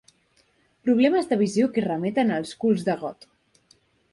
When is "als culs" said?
2.39-2.87